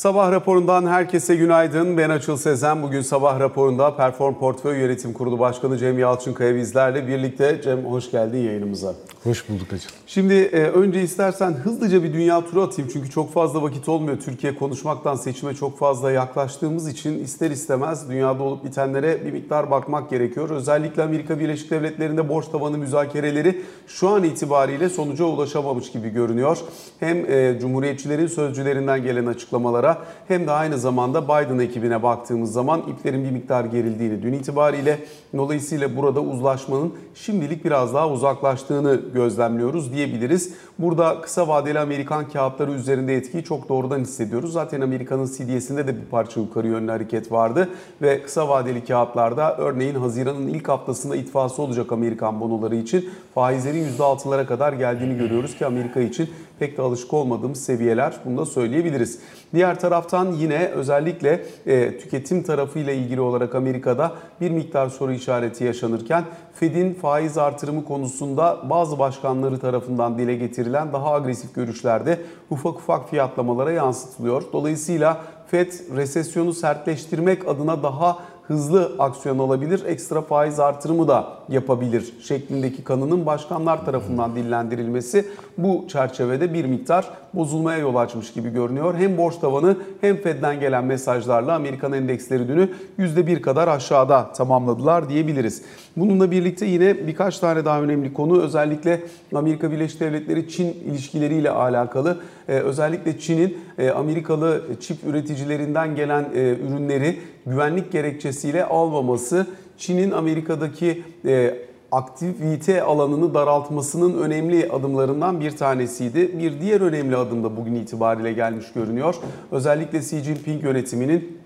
[0.00, 1.96] Sabah raporundan herkese günaydın.
[1.98, 2.82] Ben Açıl Sezen.
[2.82, 7.60] Bugün sabah raporunda Perform Portföy Yönetim Kurulu Başkanı Cem Yalçınkaya bizlerle birlikte.
[7.62, 8.94] Cem hoş geldin yayınımıza.
[9.24, 9.90] Hoş bulduk Açıl.
[10.06, 12.90] Şimdi e, önce istersen hızlıca bir dünya turu atayım.
[12.92, 14.18] Çünkü çok fazla vakit olmuyor.
[14.20, 20.10] Türkiye konuşmaktan seçime çok fazla yaklaştığımız için ister istemez dünyada olup bitenlere bir miktar bakmak
[20.10, 20.50] gerekiyor.
[20.50, 26.58] Özellikle Amerika Birleşik Devletleri'nde borç tavanı müzakereleri şu an itibariyle sonuca ulaşamamış gibi görünüyor.
[27.00, 29.98] Hem e, Cumhuriyetçilerin sözcülerinden gelen açıklamalara
[30.28, 34.98] hem de aynı zamanda Biden ekibine baktığımız zaman iplerin bir miktar gerildiğini dün itibariyle
[35.36, 40.54] dolayısıyla burada uzlaşmanın şimdilik biraz daha uzaklaştığını gözlemliyoruz diyebiliriz.
[40.78, 44.52] Burada kısa vadeli Amerikan kağıtları üzerinde etkiyi çok doğrudan hissediyoruz.
[44.52, 47.68] Zaten Amerika'nın CDS'inde de bir parça yukarı yönlü hareket vardı
[48.02, 54.46] ve kısa vadeli kağıtlarda örneğin Haziran'ın ilk haftasında itfası olacak Amerikan bonoları için faizlerin %6'lara
[54.46, 59.18] kadar geldiğini görüyoruz ki Amerika için pek de alışık olmadığımız seviyeler bunu da söyleyebiliriz.
[59.54, 66.24] Diğer taraftan yine özellikle e, tüketim tarafıyla ilgili olarak Amerika'da bir miktar soru işareti yaşanırken
[66.54, 72.20] Fed'in faiz artırımı konusunda bazı başkanları tarafından dile getirilen daha agresif görüşlerde
[72.50, 74.42] ufak ufak fiyatlamalara yansıtılıyor.
[74.52, 82.84] Dolayısıyla Fed resesyonu sertleştirmek adına daha hızlı aksiyon alabilir, ekstra faiz artırımı da yapabilir şeklindeki
[82.84, 85.26] kanının başkanlar tarafından dillendirilmesi
[85.58, 88.94] bu çerçevede bir miktar bozulmaya yol açmış gibi görünüyor.
[88.94, 95.62] Hem borç tavanı hem Fed'den gelen mesajlarla Amerikan endeksleri dünü %1 kadar aşağıda tamamladılar diyebiliriz.
[95.96, 99.00] Bununla birlikte yine birkaç tane daha önemli konu özellikle
[99.34, 102.18] Amerika Birleşik Devletleri Çin ilişkileriyle alakalı.
[102.48, 109.46] Ee, özellikle Çin'in e, Amerikalı çip üreticilerinden gelen e, ürünleri güvenlik gerekçesiyle almaması,
[109.80, 111.58] Çin'in Amerika'daki e,
[111.92, 116.38] aktivite alanını daraltmasının önemli adımlarından bir tanesiydi.
[116.38, 119.14] Bir diğer önemli adım da bugün itibariyle gelmiş görünüyor.
[119.50, 121.38] Özellikle Xi Jinping yönetiminin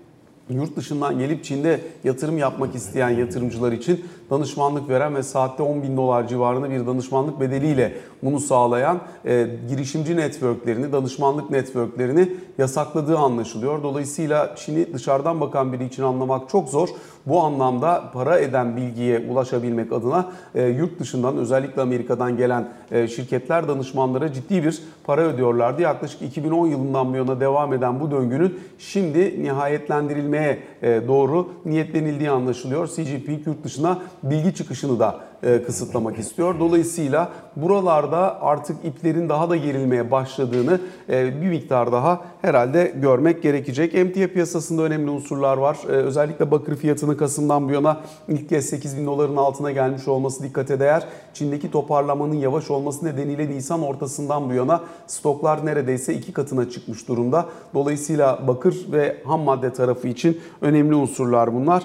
[0.49, 5.97] yurt dışından gelip Çin'de yatırım yapmak isteyen yatırımcılar için danışmanlık veren ve saatte 10 bin
[5.97, 7.93] dolar civarında bir danışmanlık bedeliyle
[8.23, 13.83] bunu sağlayan e, girişimci networklerini, danışmanlık networklerini yasakladığı anlaşılıyor.
[13.83, 16.89] Dolayısıyla Çin'i dışarıdan bakan biri için anlamak çok zor.
[17.25, 23.67] Bu anlamda para eden bilgiye ulaşabilmek adına e, yurt dışından özellikle Amerika'dan gelen e, şirketler
[23.67, 25.81] danışmanlara ciddi bir para ödüyorlardı.
[25.81, 32.87] Yaklaşık 2010 yılından bu yana devam eden bu döngünün şimdi nihayetlendirilmeye e, doğru niyetlenildiği anlaşılıyor.
[32.87, 33.99] Xi yurt dışına
[34.29, 35.19] bilgi çıkışını da
[35.65, 36.59] kısıtlamak istiyor.
[36.59, 40.79] Dolayısıyla buralarda artık iplerin daha da gerilmeye başladığını
[41.09, 43.95] e, bir miktar daha herhalde görmek gerekecek.
[43.95, 45.77] Emtia piyasasında önemli unsurlar var.
[45.87, 50.43] E, özellikle bakır fiyatının Kasım'dan bu yana ilk kez 8 bin doların altına gelmiş olması
[50.43, 51.03] dikkate değer.
[51.33, 57.45] Çin'deki toparlamanın yavaş olması nedeniyle Nisan ortasından bu yana stoklar neredeyse iki katına çıkmış durumda.
[57.73, 61.83] Dolayısıyla bakır ve ham madde tarafı için önemli unsurlar bunlar.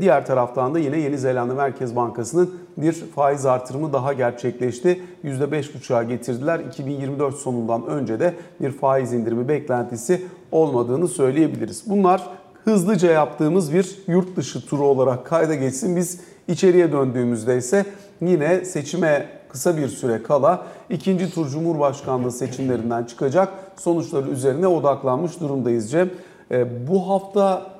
[0.00, 5.02] Diğer taraftan da yine Yeni Zelanda Merkez Bankası'nın bir faiz artırımı daha gerçekleşti.
[5.24, 6.60] %5,5'a getirdiler.
[6.60, 11.82] 2024 sonundan önce de bir faiz indirimi beklentisi olmadığını söyleyebiliriz.
[11.86, 12.28] Bunlar
[12.64, 15.96] hızlıca yaptığımız bir yurt dışı turu olarak kayda geçsin.
[15.96, 17.86] Biz içeriye döndüğümüzde ise
[18.20, 25.90] yine seçime kısa bir süre kala ikinci tur Cumhurbaşkanlığı seçimlerinden çıkacak sonuçları üzerine odaklanmış durumdayız
[25.90, 26.10] Cem.
[26.50, 27.71] E, bu hafta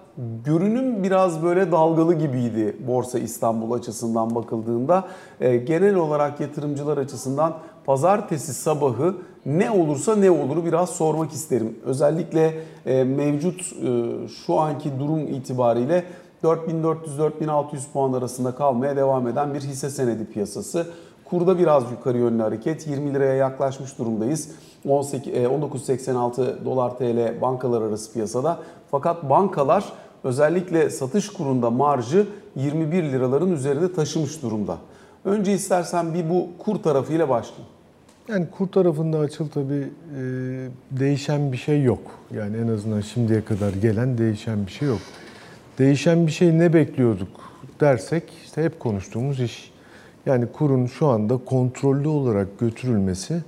[0.45, 5.05] görünüm biraz böyle dalgalı gibiydi Borsa İstanbul açısından bakıldığında.
[5.41, 9.15] E, genel olarak yatırımcılar açısından pazartesi sabahı
[9.47, 11.79] ne olursa ne oluru biraz sormak isterim.
[11.85, 12.55] Özellikle
[12.87, 16.05] e, mevcut e, şu anki durum itibariyle
[16.45, 20.87] 4400-4600 puan arasında kalmaya devam eden bir hisse senedi piyasası.
[21.25, 22.87] Kurda biraz yukarı yönlü hareket.
[22.87, 24.49] 20 liraya yaklaşmış durumdayız.
[24.87, 28.59] 19.86 dolar TL bankalar arası piyasada.
[28.91, 29.85] Fakat bankalar
[30.25, 34.79] özellikle satış kurunda marjı 21 liraların üzerinde taşımış durumda.
[35.25, 37.69] Önce istersen bir bu kur tarafıyla başlayayım.
[38.29, 39.89] Yani kur tarafında açıl tabii
[40.19, 40.23] e,
[40.91, 42.01] değişen bir şey yok.
[42.35, 45.01] Yani en azından şimdiye kadar gelen değişen bir şey yok.
[45.79, 49.73] Değişen bir şey ne bekliyorduk dersek işte hep konuştuğumuz iş.
[50.27, 53.43] Yani kurun şu anda kontrollü olarak götürülmesi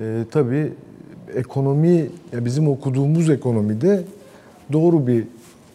[0.00, 0.72] e, tabii
[1.34, 4.04] ekonomi, ya bizim okuduğumuz ekonomide
[4.72, 5.24] doğru bir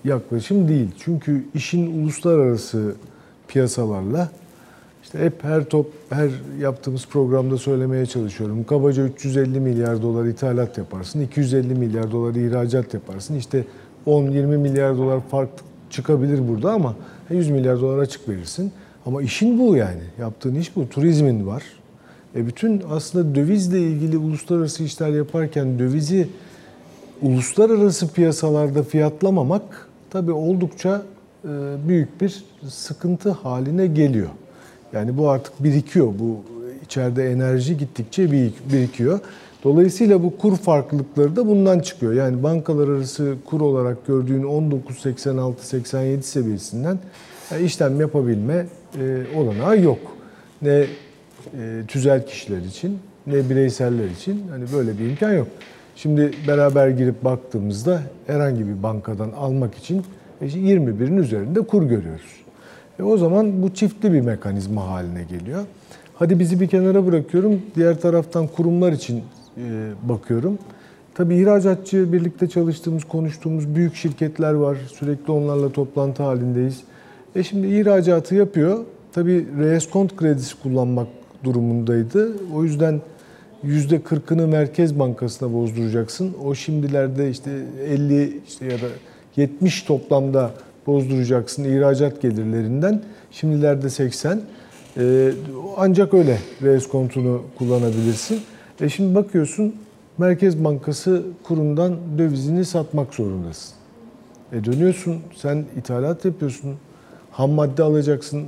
[0.03, 0.87] yaklaşım değil.
[0.99, 2.95] Çünkü işin uluslararası
[3.47, 4.29] piyasalarla
[5.03, 8.63] işte hep her top her yaptığımız programda söylemeye çalışıyorum.
[8.63, 13.35] Kabaca 350 milyar dolar ithalat yaparsın, 250 milyar dolar ihracat yaparsın.
[13.35, 13.65] İşte
[14.07, 15.49] 10-20 milyar dolar fark
[15.89, 16.95] çıkabilir burada ama
[17.29, 18.71] 100 milyar dolar açık verirsin.
[19.05, 20.01] Ama işin bu yani.
[20.19, 20.89] Yaptığın iş bu.
[20.89, 21.63] Turizmin var.
[22.35, 26.27] E bütün aslında dövizle ilgili uluslararası işler yaparken dövizi
[27.21, 31.01] uluslararası piyasalarda fiyatlamamak tabii oldukça
[31.43, 31.49] e,
[31.87, 34.29] büyük bir sıkıntı haline geliyor.
[34.93, 36.07] Yani bu artık birikiyor.
[36.19, 36.37] Bu
[36.85, 39.19] içeride enerji gittikçe birik- birikiyor.
[39.63, 42.13] Dolayısıyla bu kur farklılıkları da bundan çıkıyor.
[42.13, 46.99] Yani bankalar arası kur olarak gördüğün 19.86-87 seviyesinden
[47.51, 48.65] yani işlem yapabilme
[48.99, 49.99] e, olanağı yok.
[50.61, 50.85] Ne e,
[51.87, 55.47] tüzel kişiler için ne bireyseller için hani böyle bir imkan yok.
[55.95, 60.03] Şimdi beraber girip baktığımızda herhangi bir bankadan almak için
[60.41, 62.41] e, 21'in üzerinde kur görüyoruz.
[62.99, 65.63] E o zaman bu çiftli bir mekanizma haline geliyor.
[66.15, 67.61] Hadi bizi bir kenara bırakıyorum.
[67.75, 69.23] Diğer taraftan kurumlar için
[69.57, 69.61] e,
[70.03, 70.57] bakıyorum.
[71.15, 74.77] Tabii ihracatçı birlikte çalıştığımız, konuştuğumuz büyük şirketler var.
[74.93, 76.81] Sürekli onlarla toplantı halindeyiz.
[77.35, 78.77] E şimdi ihracatı yapıyor.
[79.13, 81.07] Tabii reeskont kredisi kullanmak
[81.43, 82.31] durumundaydı.
[82.55, 83.01] O yüzden
[83.65, 86.33] %40'ını Merkez Bankası'na bozduracaksın.
[86.45, 87.51] O şimdilerde işte
[87.87, 88.87] 50 işte ya da
[89.35, 90.51] 70 toplamda
[90.87, 93.01] bozduracaksın ihracat gelirlerinden.
[93.31, 94.41] Şimdilerde 80.
[94.97, 95.31] Ee,
[95.77, 98.41] ancak öyle reeskontunu kullanabilirsin.
[98.81, 99.75] E şimdi bakıyorsun
[100.17, 103.73] Merkez Bankası kurundan dövizini satmak zorundasın.
[104.53, 106.75] E dönüyorsun sen ithalat yapıyorsun.
[107.31, 108.45] Ham madde alacaksın,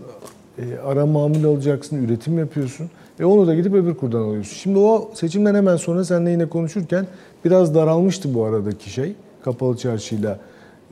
[0.57, 2.89] e, ara mamul alacaksın, üretim yapıyorsun.
[3.19, 4.55] E onu da gidip öbür kurdan alıyorsun.
[4.55, 7.07] Şimdi o seçimden hemen sonra seninle yine konuşurken
[7.45, 9.15] biraz daralmıştı bu aradaki şey.
[9.43, 10.39] Kapalı çarşıyla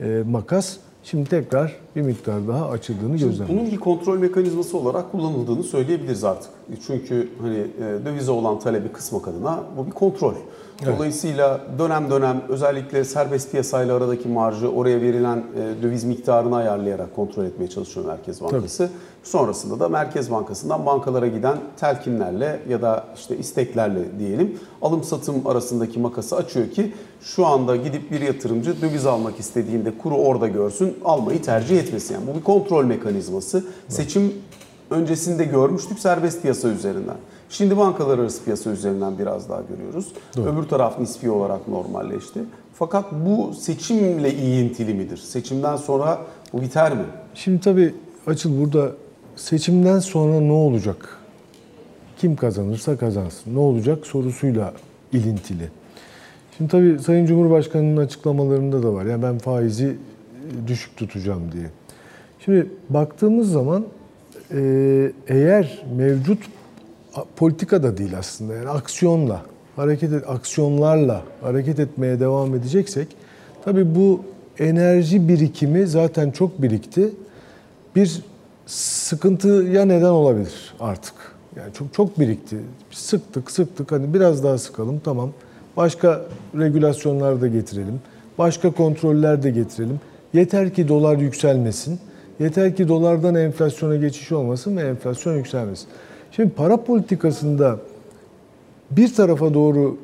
[0.00, 0.76] e, makas.
[1.02, 3.48] Şimdi tekrar bir miktar daha açıldığını gözlemliyoruz.
[3.48, 6.50] Bunun bir kontrol mekanizması olarak kullanıldığını söyleyebiliriz artık.
[6.86, 10.34] Çünkü hani e, dövize olan talebi kısmak adına bu bir kontrol.
[10.86, 17.44] Dolayısıyla dönem dönem özellikle serbest piyasayla aradaki marjı oraya verilen e, döviz miktarını ayarlayarak kontrol
[17.44, 18.90] etmeye çalışıyor Merkez Bankası.
[19.22, 26.00] Sonrasında da Merkez Bankası'ndan bankalara giden telkinlerle ya da işte isteklerle diyelim alım satım arasındaki
[26.00, 31.42] makası açıyor ki şu anda gidip bir yatırımcı döviz almak istediğinde kuru orada görsün almayı
[31.42, 32.14] tercih etmesin.
[32.14, 33.64] Yani bu bir kontrol mekanizması.
[33.88, 34.32] Seçim
[34.90, 37.16] öncesinde görmüştük serbest piyasa üzerinden.
[37.50, 40.12] Şimdi bankalar arası piyasa üzerinden biraz daha görüyoruz.
[40.36, 42.40] Öbür taraf nispi olarak normalleşti.
[42.74, 45.16] Fakat bu seçimle ilintili midir?
[45.16, 46.18] Seçimden sonra
[46.52, 47.04] bu biter mi?
[47.34, 47.94] Şimdi tabii
[48.26, 48.92] Açıl burada
[49.36, 51.18] seçimden sonra ne olacak?
[52.18, 53.54] Kim kazanırsa kazansın.
[53.54, 54.72] Ne olacak sorusuyla
[55.12, 55.68] ilintili.
[56.56, 59.04] Şimdi tabii Sayın Cumhurbaşkanı'nın açıklamalarında da var.
[59.04, 59.96] Yani ben faizi
[60.66, 61.66] düşük tutacağım diye.
[62.44, 63.84] Şimdi baktığımız zaman
[64.50, 66.38] e, eğer mevcut
[67.36, 69.42] politika da değil aslında yani aksiyonla
[69.76, 73.08] hareket et, aksiyonlarla hareket etmeye devam edeceksek
[73.64, 74.20] tabii bu
[74.58, 77.10] enerji birikimi zaten çok birikti.
[77.96, 78.22] Bir
[78.66, 81.14] sıkıntıya neden olabilir artık.
[81.56, 82.56] Yani çok çok birikti.
[82.90, 83.92] Sıktık, sıktık.
[83.92, 85.30] Hani biraz daha sıkalım tamam.
[85.76, 86.22] Başka
[86.58, 88.00] regülasyonlar da getirelim.
[88.38, 90.00] Başka kontroller de getirelim.
[90.34, 91.98] Yeter ki dolar yükselmesin.
[92.40, 95.88] Yeter ki dolardan enflasyona geçiş olmasın ve enflasyon yükselmesin.
[96.32, 97.78] Şimdi para politikasında
[98.90, 99.98] bir tarafa doğru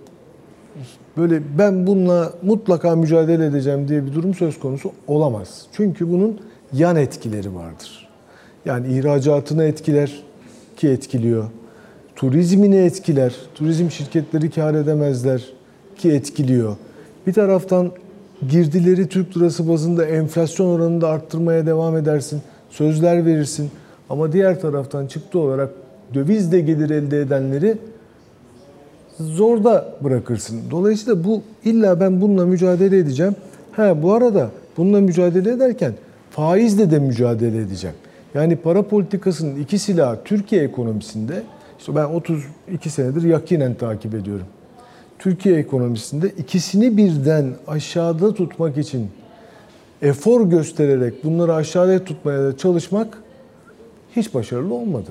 [1.17, 5.67] böyle ben bununla mutlaka mücadele edeceğim diye bir durum söz konusu olamaz.
[5.73, 6.41] Çünkü bunun
[6.73, 8.09] yan etkileri vardır.
[8.65, 10.23] Yani ihracatını etkiler
[10.77, 11.45] ki etkiliyor.
[12.17, 13.37] Turizmini etkiler.
[13.55, 15.53] Turizm şirketleri kar edemezler
[15.97, 16.77] ki etkiliyor.
[17.27, 17.93] Bir taraftan
[18.51, 22.41] girdileri Türk lirası bazında enflasyon oranını da arttırmaya devam edersin.
[22.71, 23.71] Sözler verirsin.
[24.11, 25.71] Ama diğer taraftan çıktı olarak
[26.15, 27.79] dövizle gelir elde edenleri
[29.21, 30.61] zorda bırakırsın.
[30.71, 33.37] Dolayısıyla bu illa ben bununla mücadele edeceğim.
[33.73, 35.93] Ha bu arada bununla mücadele ederken
[36.31, 37.97] faizle de mücadele edeceğim.
[38.35, 41.43] Yani para politikasının iki silahı Türkiye ekonomisinde
[41.79, 44.47] işte ben 32 senedir yakinen takip ediyorum.
[45.19, 49.11] Türkiye ekonomisinde ikisini birden aşağıda tutmak için
[50.03, 53.23] efor göstererek bunları aşağıda tutmaya çalışmak
[54.17, 55.11] hiç başarılı olmadı.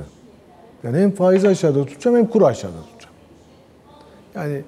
[0.83, 3.15] Yani hem faizi aşağıda tutacağım hem kuru aşağıda tutacağım.
[4.35, 4.61] Yani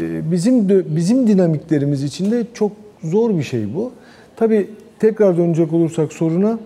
[0.00, 3.92] e, bizim bizim dinamiklerimiz içinde çok zor bir şey bu.
[4.36, 6.58] Tabii tekrar dönecek olursak soruna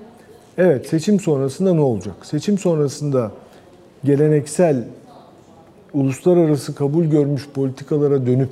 [0.59, 2.15] evet seçim sonrasında ne olacak?
[2.23, 3.33] Seçim sonrasında
[4.05, 4.85] geleneksel
[5.95, 8.51] uluslararası kabul görmüş politikalara dönüp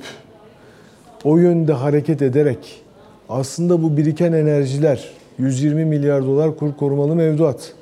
[1.23, 2.81] o yönde hareket ederek
[3.29, 7.73] aslında bu biriken enerjiler 120 milyar dolar kur korumalı mevduat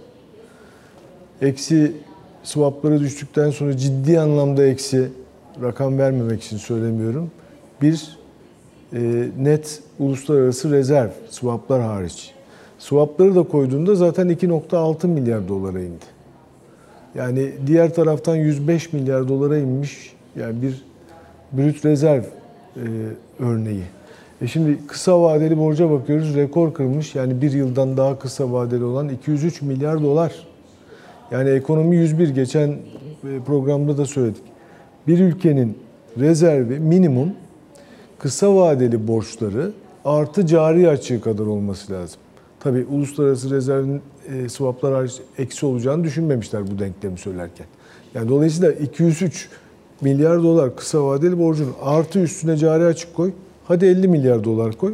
[1.41, 1.91] eksi
[2.43, 5.09] swapları düştükten sonra ciddi anlamda eksi
[5.61, 7.31] rakam vermemek için söylemiyorum.
[7.81, 8.17] Bir
[8.93, 12.31] e, net uluslararası rezerv swaplar hariç.
[12.79, 16.16] Swapları da koyduğunda zaten 2.6 milyar dolara indi.
[17.17, 20.85] Yani diğer taraftan 105 milyar dolara inmiş yani bir
[21.51, 22.85] brüt rezerv e,
[23.39, 23.83] örneği.
[24.41, 26.35] E şimdi kısa vadeli borca bakıyoruz.
[26.35, 27.15] Rekor kırmış.
[27.15, 30.47] Yani bir yıldan daha kısa vadeli olan 203 milyar dolar.
[31.31, 32.29] Yani ekonomi 101.
[32.29, 32.77] Geçen e,
[33.45, 34.43] programda da söyledik.
[35.07, 35.77] Bir ülkenin
[36.19, 37.33] rezervi minimum
[38.19, 39.71] kısa vadeli borçları
[40.05, 42.19] artı cari açığı kadar olması lazım.
[42.67, 47.65] Tabii uluslararası rezervin e, swaplar hariç eksi olacağını düşünmemişler bu denklemi söylerken.
[48.13, 49.49] Yani dolayısıyla 203
[50.01, 53.31] milyar dolar kısa vadeli borcun artı üstüne cari açık koy.
[53.65, 54.93] Hadi 50 milyar dolar koy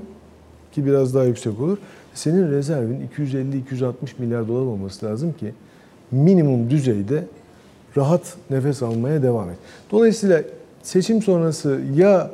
[0.72, 1.78] ki biraz daha yüksek olur.
[2.14, 5.54] Senin rezervin 250-260 milyar dolar olması lazım ki
[6.12, 7.24] minimum düzeyde
[7.98, 9.58] rahat nefes almaya devam et.
[9.92, 10.42] Dolayısıyla
[10.84, 12.32] seçim sonrası ya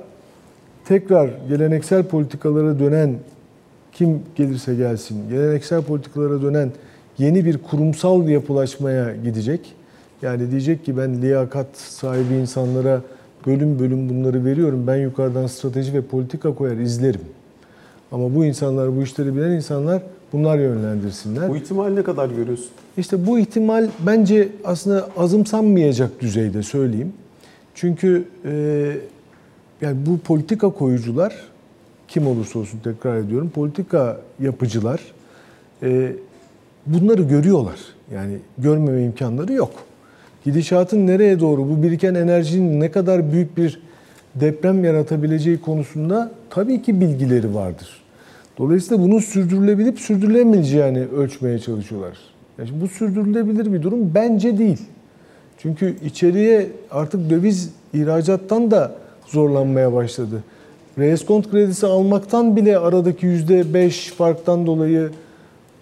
[0.86, 3.16] tekrar geleneksel politikalara dönen
[4.00, 6.72] kim gelirse gelsin, geleneksel politikalara dönen
[7.18, 9.76] yeni bir kurumsal yapılaşmaya gidecek.
[10.22, 13.02] Yani diyecek ki ben liyakat sahibi insanlara
[13.48, 14.84] bölüm bölüm bunları veriyorum.
[14.88, 17.22] Ben yukarıdan strateji ve politika koyar izlerim.
[18.12, 20.02] Ama bu insanlar, bu işleri bilen insanlar
[20.34, 21.50] bunlar yönlendirsinler.
[21.50, 22.70] Bu ihtimali ne kadar görüyorsun?
[22.98, 27.14] İşte bu ihtimal bence aslında azımsanmayacak düzeyde söyleyeyim.
[27.76, 28.52] Çünkü e,
[29.82, 31.50] yani bu politika koyucular
[32.10, 35.02] kim olursa olsun tekrar ediyorum politika yapıcılar
[35.84, 36.12] e,
[36.86, 37.80] bunları görüyorlar.
[38.14, 39.72] Yani görmeme imkanları yok.
[40.46, 43.82] Gidişatın nereye doğru bu biriken enerjinin ne kadar büyük bir
[44.36, 48.02] deprem yaratabileceği konusunda tabii ki bilgileri vardır.
[48.58, 52.18] Dolayısıyla bunun sürdürülebilip sürdürülemeyeceğini ölçmeye çalışıyorlar.
[52.58, 54.82] Yani bu sürdürülebilir bir durum bence değil.
[55.58, 58.96] Çünkü içeriye artık döviz ihracattan da
[59.28, 60.44] zorlanmaya başladı.
[61.00, 65.10] Reeskont kredisi almaktan bile aradaki %5 farktan dolayı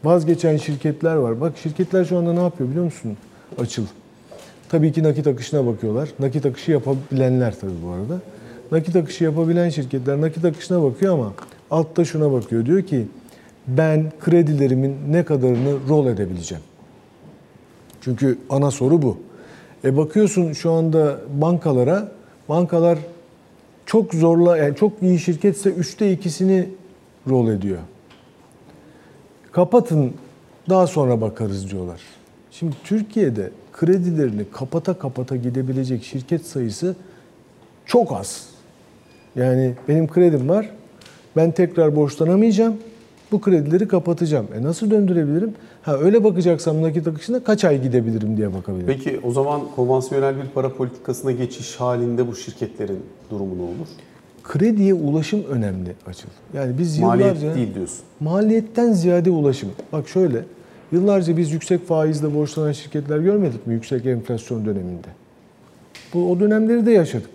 [0.03, 1.41] vazgeçen şirketler var.
[1.41, 3.17] Bak şirketler şu anda ne yapıyor biliyor musun?
[3.59, 3.83] Açıl.
[4.69, 6.09] Tabii ki nakit akışına bakıyorlar.
[6.19, 8.21] Nakit akışı yapabilenler tabii bu arada.
[8.71, 11.33] Nakit akışı yapabilen şirketler nakit akışına bakıyor ama
[11.71, 12.65] altta şuna bakıyor.
[12.65, 13.07] Diyor ki
[13.67, 16.63] ben kredilerimin ne kadarını rol edebileceğim.
[18.01, 19.17] Çünkü ana soru bu.
[19.83, 22.11] E bakıyorsun şu anda bankalara,
[22.49, 22.97] bankalar
[23.87, 26.69] çok zorla, yani çok iyi şirketse üçte ikisini
[27.29, 27.79] rol ediyor.
[29.51, 30.13] Kapatın
[30.69, 32.01] daha sonra bakarız diyorlar.
[32.51, 36.95] Şimdi Türkiye'de kredilerini kapata kapata gidebilecek şirket sayısı
[37.85, 38.49] çok az.
[39.35, 40.69] Yani benim kredim var,
[41.35, 42.77] ben tekrar borçlanamayacağım,
[43.31, 44.47] bu kredileri kapatacağım.
[44.59, 45.53] E nasıl döndürebilirim?
[45.81, 48.87] Ha öyle bakacaksam nakit akışına kaç ay gidebilirim diye bakabilirim.
[48.87, 52.99] Peki o zaman konvansiyonel bir para politikasına geçiş halinde bu şirketlerin
[53.31, 53.87] durumu ne olur?
[54.43, 56.29] Krediye ulaşım önemli açıl.
[56.53, 57.99] Yani biz Maliyet yıllarca değil diyorsun.
[58.19, 59.69] maliyetten ziyade ulaşım.
[59.93, 60.43] Bak şöyle,
[60.91, 65.07] yıllarca biz yüksek faizle borçlanan şirketler görmedik mi yüksek enflasyon döneminde?
[66.13, 67.29] Bu o dönemleri de yaşadık.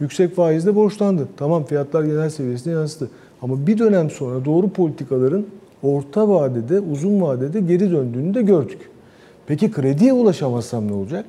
[0.00, 1.28] Yüksek faizle borçlandı.
[1.36, 3.10] Tamam fiyatlar genel seviyesine yansıdı.
[3.42, 5.46] Ama bir dönem sonra doğru politikaların
[5.82, 8.90] orta vadede, uzun vadede geri döndüğünü de gördük.
[9.46, 11.24] Peki krediye ulaşamazsam ne olacak?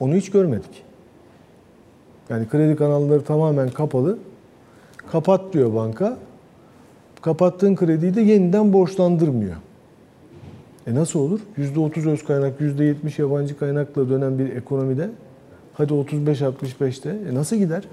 [0.00, 0.82] Onu hiç görmedik.
[2.28, 4.18] Yani kredi kanalları tamamen kapalı.
[5.12, 6.16] Kapat diyor banka.
[7.22, 9.56] Kapattığın krediyi de yeniden borçlandırmıyor.
[10.86, 11.40] E nasıl olur?
[11.58, 15.10] %30 öz kaynak, %70 yabancı kaynakla dönen bir ekonomide
[15.74, 17.84] hadi 35-65'te e nasıl gider?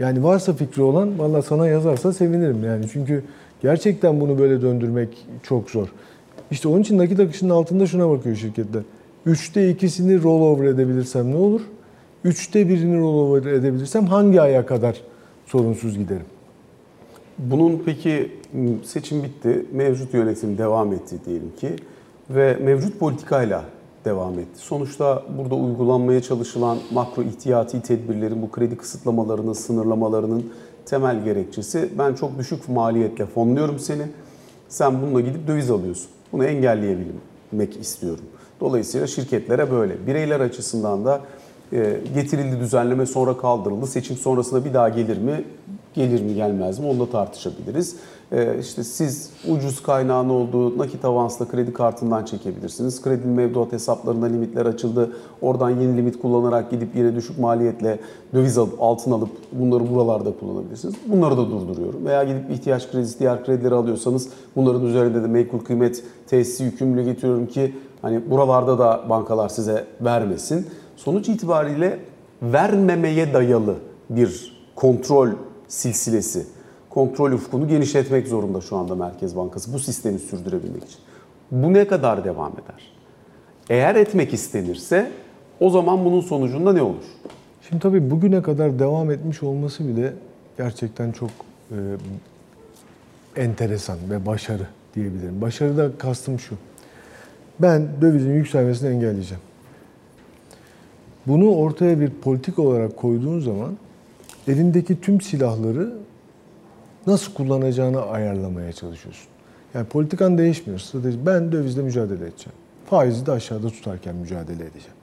[0.00, 2.84] Yani varsa fikri olan valla sana yazarsa sevinirim yani.
[2.92, 3.24] Çünkü
[3.62, 5.88] gerçekten bunu böyle döndürmek çok zor.
[6.50, 8.82] İşte onun için nakit akışının altında şuna bakıyor şirketler.
[9.26, 11.60] Üçte ikisini rollover edebilirsem ne olur?
[12.24, 15.00] Üçte birini rollover edebilirsem hangi aya kadar
[15.46, 16.26] sorunsuz giderim?
[17.38, 18.32] Bunun peki
[18.84, 21.68] seçim bitti, mevcut yönetim devam etti diyelim ki
[22.30, 23.64] ve mevcut politikayla
[24.04, 24.58] devam etti.
[24.58, 30.52] Sonuçta burada uygulanmaya çalışılan makro ihtiyati tedbirlerin bu kredi kısıtlamalarının, sınırlamalarının
[30.86, 34.02] temel gerekçesi ben çok düşük maliyetle fonluyorum seni.
[34.68, 36.06] Sen bununla gidip döviz alıyorsun.
[36.32, 38.24] Bunu engelleyebilmek istiyorum.
[38.60, 40.06] Dolayısıyla şirketlere böyle.
[40.06, 41.20] Bireyler açısından da
[41.72, 43.86] e, getirildi düzenleme sonra kaldırıldı.
[43.86, 45.44] Seçim sonrasında bir daha gelir mi?
[45.94, 46.86] Gelir mi gelmez mi?
[46.86, 47.96] Onu da tartışabiliriz.
[48.32, 53.02] E, işte siz ucuz kaynağın olduğu nakit avansla kredi kartından çekebilirsiniz.
[53.02, 55.16] Kredi mevduat hesaplarında limitler açıldı.
[55.40, 57.98] Oradan yeni limit kullanarak gidip yine düşük maliyetle
[58.34, 60.94] döviz alıp altın alıp bunları buralarda kullanabilirsiniz.
[61.06, 62.06] Bunları da durduruyorum.
[62.06, 67.46] Veya gidip ihtiyaç kredisi diğer kredileri alıyorsanız bunların üzerinde de menkul kıymet tesisi yükümlülüğü getiriyorum
[67.46, 70.66] ki hani buralarda da bankalar size vermesin.
[70.96, 71.98] Sonuç itibariyle
[72.42, 73.74] vermemeye dayalı
[74.10, 75.28] bir kontrol
[75.68, 76.46] silsilesi,
[76.94, 80.98] kontrol ufkunu genişletmek zorunda şu anda Merkez Bankası bu sistemi sürdürebilmek için.
[81.50, 82.92] Bu ne kadar devam eder?
[83.70, 85.10] Eğer etmek istenirse
[85.60, 87.04] o zaman bunun sonucunda ne olur?
[87.68, 90.12] Şimdi tabii bugüne kadar devam etmiş olması bile
[90.58, 91.30] gerçekten çok
[91.70, 91.76] e,
[93.36, 95.40] enteresan ve başarı diyebilirim.
[95.40, 96.54] Başarıda kastım şu.
[97.60, 99.42] Ben dövizin yükselmesini engelleyeceğim.
[101.26, 103.76] Bunu ortaya bir politik olarak koyduğun zaman
[104.48, 105.92] elindeki tüm silahları
[107.06, 109.26] nasıl kullanacağını ayarlamaya çalışıyorsun.
[109.74, 110.80] Yani politikan değişmiyor.
[110.80, 111.26] Strateji.
[111.26, 112.58] Ben dövizle mücadele edeceğim.
[112.90, 114.96] Faizi de aşağıda tutarken mücadele edeceğim.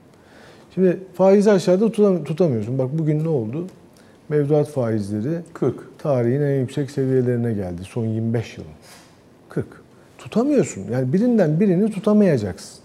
[0.74, 1.92] Şimdi faizi aşağıda
[2.24, 2.78] tutamıyorsun.
[2.78, 3.66] Bak bugün ne oldu?
[4.28, 5.98] Mevduat faizleri 40.
[5.98, 8.70] Tarihin en yüksek seviyelerine geldi son 25 yılın.
[9.48, 9.66] 40.
[10.18, 10.84] Tutamıyorsun.
[10.92, 12.78] Yani birinden birini tutamayacaksın.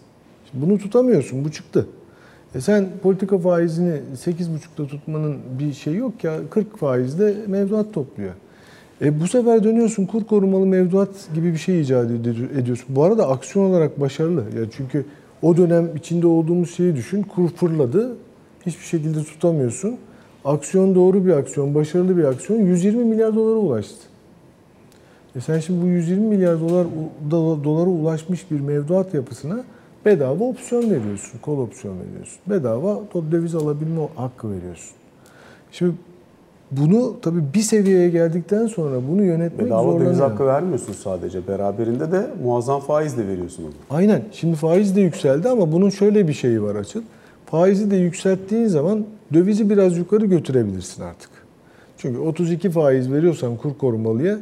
[0.51, 1.45] Şimdi bunu tutamıyorsun.
[1.45, 1.87] Bu çıktı.
[2.55, 6.39] E sen politika faizini 8,5'da tutmanın bir şeyi yok ya.
[6.49, 8.33] 40 faizde mevduat topluyor.
[9.01, 12.11] E bu sefer dönüyorsun kur korumalı mevduat gibi bir şey icat
[12.59, 12.95] ediyorsun.
[12.95, 14.41] Bu arada aksiyon olarak başarılı.
[14.41, 15.05] Ya çünkü
[15.41, 17.21] o dönem içinde olduğumuz şeyi düşün.
[17.23, 18.15] Kur fırladı.
[18.65, 19.97] Hiçbir şekilde tutamıyorsun.
[20.45, 24.05] Aksiyon doğru bir aksiyon, başarılı bir aksiyon 120 milyar dolara ulaştı.
[25.35, 26.87] E sen şimdi bu 120 milyar dolar
[27.63, 29.63] dolara ulaşmış bir mevduat yapısına
[30.05, 32.39] bedava opsiyon veriyorsun, kol opsiyon veriyorsun.
[32.47, 34.95] Bedava döviz alabilme hakkı veriyorsun.
[35.71, 35.93] Şimdi
[36.81, 40.05] bunu tabii bir seviyeye geldikten sonra bunu yönetmek Bedava zorlanıyor.
[40.09, 41.47] döviz hakkı vermiyorsun sadece.
[41.47, 43.97] Beraberinde de muazzam faiz de veriyorsun onu.
[43.97, 44.21] Aynen.
[44.31, 47.01] Şimdi faiz de yükseldi ama bunun şöyle bir şeyi var açıl.
[47.45, 51.29] Faizi de yükselttiğin zaman dövizi biraz yukarı götürebilirsin artık.
[51.97, 54.37] Çünkü 32 faiz veriyorsan kur korumalıya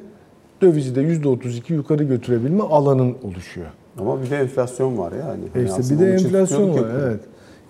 [0.61, 3.67] dövizi de %32 yukarı götürebilme alanın oluşuyor.
[3.99, 5.65] Ama bir de enflasyon var yani.
[5.65, 7.19] E işte bir de enflasyon var evet.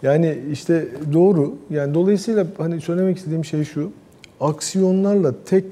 [0.03, 1.53] Yani işte doğru.
[1.69, 3.91] Yani dolayısıyla hani söylemek istediğim şey şu.
[4.41, 5.65] Aksiyonlarla tek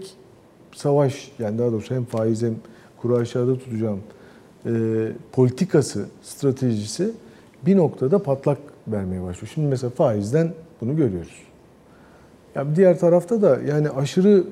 [0.76, 2.56] savaş yani daha doğrusu hem faiz hem
[2.98, 4.00] kuru aşağıda tutacağım
[4.66, 4.72] e,
[5.32, 7.12] politikası, stratejisi
[7.66, 9.52] bir noktada patlak vermeye başlıyor.
[9.54, 11.42] Şimdi mesela faizden bunu görüyoruz.
[12.56, 14.44] Ya diğer tarafta da yani aşırı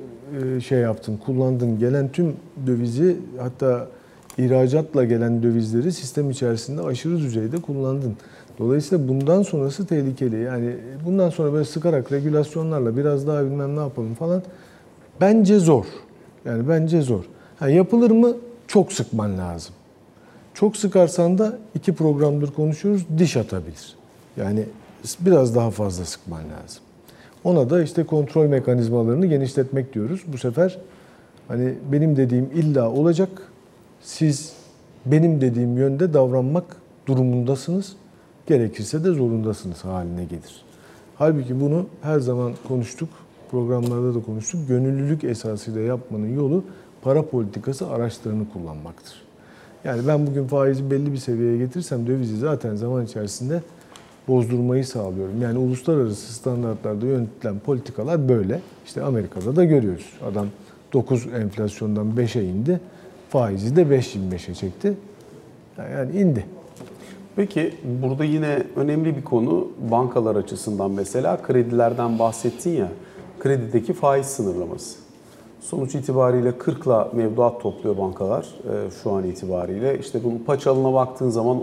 [0.41, 2.35] e, şey yaptın, kullandın, gelen tüm
[2.67, 3.87] dövizi hatta
[4.37, 8.17] ihracatla gelen dövizleri sistem içerisinde aşırı düzeyde kullandın.
[8.59, 10.39] Dolayısıyla bundan sonrası tehlikeli.
[10.39, 14.43] Yani bundan sonra böyle sıkarak regülasyonlarla biraz daha bilmem ne yapalım falan
[15.21, 15.85] bence zor.
[16.45, 17.23] Yani bence zor.
[17.59, 18.33] Ha, yapılır mı?
[18.67, 19.75] Çok sıkman lazım.
[20.53, 23.95] Çok sıkarsan da iki programdır konuşuyoruz, diş atabilir.
[24.37, 24.65] Yani
[25.19, 26.83] biraz daha fazla sıkman lazım.
[27.43, 30.21] Ona da işte kontrol mekanizmalarını genişletmek diyoruz.
[30.27, 30.77] Bu sefer
[31.47, 33.29] hani benim dediğim illa olacak.
[34.01, 34.53] Siz
[35.05, 36.75] benim dediğim yönde davranmak
[37.07, 37.95] durumundasınız.
[38.49, 40.61] Gerekirse de zorundasınız haline gelir.
[41.15, 43.09] Halbuki bunu her zaman konuştuk,
[43.51, 44.67] programlarda da konuştuk.
[44.67, 46.63] Gönüllülük esasıyla yapmanın yolu
[47.01, 49.21] para politikası araçlarını kullanmaktır.
[49.83, 53.61] Yani ben bugün faizi belli bir seviyeye getirsem dövizi zaten zaman içerisinde
[54.27, 55.41] bozdurmayı sağlıyorum.
[55.41, 58.61] Yani uluslararası standartlarda yönetilen politikalar böyle.
[58.85, 60.13] İşte Amerika'da da görüyoruz.
[60.31, 60.47] Adam
[60.93, 62.79] 9 enflasyondan 5'e indi.
[63.29, 64.93] Faizi de 5.25'e çekti.
[65.77, 66.45] Yani indi.
[67.35, 72.87] Peki burada yine önemli bir konu bankalar açısından mesela kredilerden bahsettin ya.
[73.39, 75.09] Kredideki faiz sınırlaması.
[75.61, 79.99] Sonuç itibariyle 40'la mevduat topluyor bankalar e, şu an itibariyle.
[79.99, 81.57] İşte bunun paçalına baktığın zaman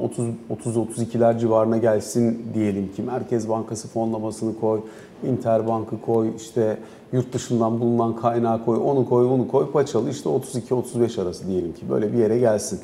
[0.50, 3.02] 30-32'ler civarına gelsin diyelim ki.
[3.02, 4.80] Merkez Bankası fonlamasını koy,
[5.24, 6.78] Interbank'ı koy, işte
[7.12, 9.72] yurt dışından bulunan kaynağı koy, onu koy, onu koy.
[9.72, 11.90] Paçalı işte 32-35 arası diyelim ki.
[11.90, 12.80] Böyle bir yere gelsin.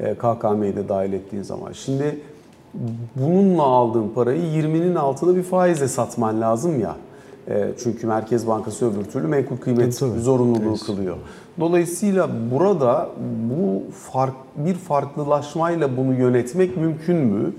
[0.00, 1.72] E, KKM'yi de dahil ettiğin zaman.
[1.72, 2.20] Şimdi
[3.16, 6.96] bununla aldığın parayı 20'nin altında bir faizle satman lazım ya.
[7.48, 10.84] E, çünkü Merkez Bankası öbür türlü menkul kıymet tabii, zorunluluğu evet.
[10.86, 11.16] kılıyor.
[11.60, 13.08] Dolayısıyla burada
[13.50, 17.52] bu fark bir farklılaşmayla bunu yönetmek mümkün mü?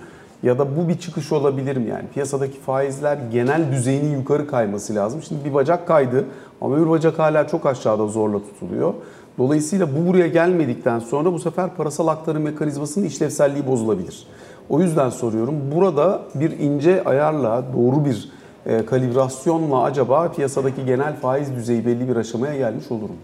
[0.44, 1.90] Ya da bu bir çıkış olabilir mi?
[1.90, 5.22] Yani piyasadaki faizler genel düzeyinin yukarı kayması lazım.
[5.22, 6.26] Şimdi bir bacak kaydı
[6.62, 8.94] ama bir bacak hala çok aşağıda zorla tutuluyor.
[9.38, 14.28] Dolayısıyla bu buraya gelmedikten sonra bu sefer parasal aktarım mekanizmasının işlevselliği bozulabilir.
[14.70, 15.56] O yüzden soruyorum.
[15.76, 18.30] Burada bir ince ayarla, doğru bir
[18.66, 23.16] e, kalibrasyonla acaba piyasadaki genel faiz düzeyi belli bir aşamaya gelmiş olur mu?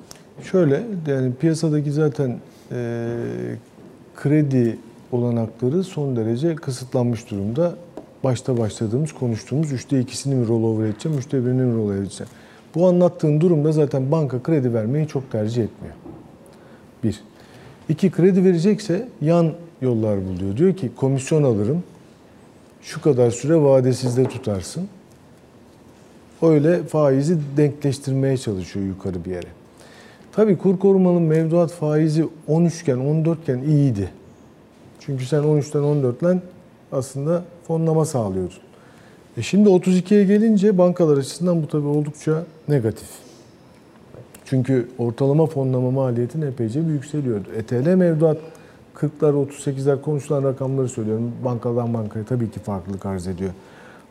[0.43, 2.35] Şöyle, yani piyasadaki zaten
[2.71, 3.07] e,
[4.15, 4.77] kredi
[5.11, 7.75] olanakları son derece kısıtlanmış durumda.
[8.23, 12.29] Başta başladığımız, konuştuğumuz üçte ikisini mi rollover edeceğim, üçte birini mi rollover edeceğim.
[12.75, 15.95] Bu anlattığın durumda zaten banka kredi vermeyi çok tercih etmiyor.
[17.03, 17.21] Bir.
[17.89, 20.57] İki, kredi verecekse yan yollar buluyor.
[20.57, 21.83] Diyor ki komisyon alırım,
[22.81, 24.87] şu kadar süre vadesizde tutarsın.
[26.41, 29.47] Öyle faizi denkleştirmeye çalışıyor yukarı bir yere.
[30.31, 34.09] Tabii kur korumanın mevduat faizi 13 iken 14 iken iyiydi.
[34.99, 36.41] Çünkü sen 13'ten 14'ten
[36.91, 38.57] aslında fonlama sağlıyordun.
[39.37, 43.07] E şimdi 32'ye gelince bankalar açısından bu tabii oldukça negatif.
[44.51, 47.47] Çünkü ortalama fonlama maliyetin epeyce bir yükseliyordu.
[47.57, 48.37] ETL mevduat
[48.95, 51.31] 40'lar 38'ler konuşulan rakamları söylüyorum.
[51.45, 53.51] Bankadan bankaya tabii ki farklılık arz ediyor.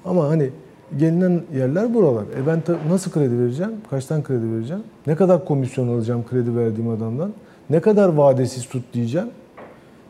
[0.04, 0.50] Ama hani
[0.98, 2.22] gelinen yerler buralar.
[2.22, 3.72] E ben nasıl kredi vereceğim?
[3.90, 4.82] Kaçtan kredi vereceğim?
[5.06, 7.32] Ne kadar komisyon alacağım kredi verdiğim adamdan?
[7.70, 9.28] Ne kadar vadesiz tut diyeceğim?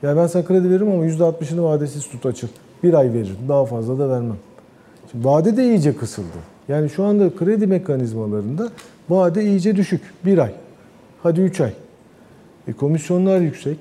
[0.03, 2.49] Ya ben sana kredi veririm ama %60'ını vadesiz tut açıl.
[2.83, 3.37] Bir ay veririm.
[3.49, 4.37] Daha fazla da vermem.
[5.11, 6.39] Şimdi vade de iyice kısıldı.
[6.69, 8.69] Yani şu anda kredi mekanizmalarında
[9.11, 10.01] vade iyice düşük.
[10.25, 10.53] Bir ay.
[11.23, 11.73] Hadi üç ay.
[12.69, 13.79] E komisyonlar yüksek.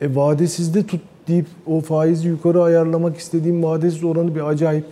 [0.00, 4.84] E vadesizde tut deyip o faizi yukarı ayarlamak istediğim vadesiz oranı bir acayip.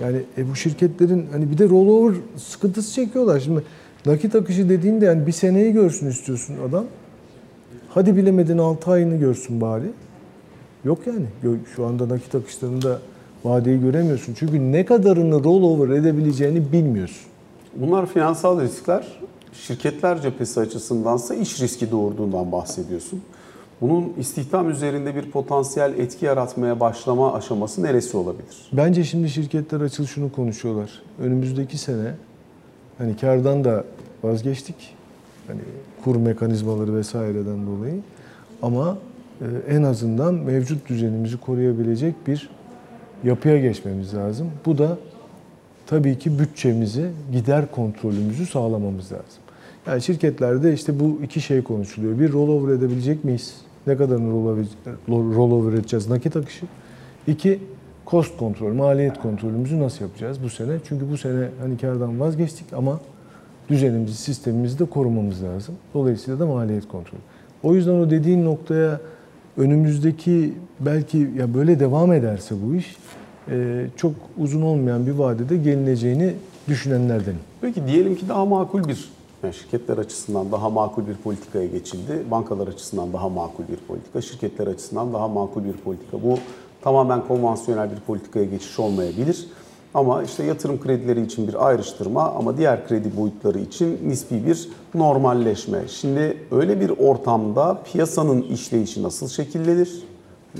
[0.00, 3.40] Yani e bu şirketlerin hani bir de rollover sıkıntısı çekiyorlar.
[3.40, 3.62] Şimdi
[4.06, 6.84] nakit akışı dediğinde yani bir seneyi görsün istiyorsun adam.
[7.88, 9.86] Hadi bilemedin 6 ayını görsün bari.
[10.84, 11.56] Yok yani.
[11.76, 12.98] Şu anda nakit akışlarında
[13.44, 14.34] vadeyi göremiyorsun.
[14.38, 17.26] Çünkü ne kadarını rollover edebileceğini bilmiyorsun.
[17.80, 19.06] Bunlar finansal riskler.
[19.52, 23.22] Şirketler cephesi açısındansa iş riski doğurduğundan bahsediyorsun.
[23.80, 28.68] Bunun istihdam üzerinde bir potansiyel etki yaratmaya başlama aşaması neresi olabilir?
[28.72, 30.90] Bence şimdi şirketler açıl şunu konuşuyorlar.
[31.18, 32.14] Önümüzdeki sene
[32.98, 33.84] hani kardan da
[34.22, 34.94] vazgeçtik.
[35.46, 35.60] Hani
[36.04, 38.00] kur mekanizmaları vesaireden dolayı.
[38.62, 38.98] Ama
[39.40, 42.50] e, en azından mevcut düzenimizi koruyabilecek bir
[43.24, 44.50] yapıya geçmemiz lazım.
[44.66, 44.98] Bu da
[45.86, 49.42] tabii ki bütçemizi, gider kontrolümüzü sağlamamız lazım.
[49.86, 52.18] Yani şirketlerde işte bu iki şey konuşuluyor.
[52.18, 53.54] Bir rollover edebilecek miyiz?
[53.86, 54.30] Ne kadarını
[55.10, 56.08] rollover, edeceğiz?
[56.08, 56.66] Nakit akışı.
[57.26, 57.60] İki,
[58.06, 60.72] cost kontrol, maliyet kontrolümüzü nasıl yapacağız bu sene?
[60.88, 63.00] Çünkü bu sene hani kardan vazgeçtik ama
[63.68, 65.74] düzenimizi, sistemimizi de korumamız lazım.
[65.94, 67.20] Dolayısıyla da maliyet kontrolü.
[67.62, 69.00] O yüzden o dediğin noktaya
[69.56, 72.96] önümüzdeki belki ya böyle devam ederse bu iş
[73.96, 76.34] çok uzun olmayan bir vadede gelineceğini
[76.68, 77.40] düşünenlerdenim.
[77.60, 79.08] Peki diyelim ki daha makul bir
[79.42, 82.22] yani şirketler açısından daha makul bir politikaya geçildi.
[82.30, 86.22] Bankalar açısından daha makul bir politika, şirketler açısından daha makul bir politika.
[86.22, 86.38] Bu
[86.82, 89.46] tamamen konvansiyonel bir politikaya geçiş olmayabilir.
[89.94, 95.78] Ama işte yatırım kredileri için bir ayrıştırma ama diğer kredi boyutları için nispi bir normalleşme.
[95.88, 100.02] Şimdi öyle bir ortamda piyasanın işleyişi nasıl şekillenir?